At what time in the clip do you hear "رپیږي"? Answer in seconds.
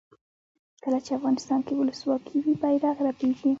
3.07-3.49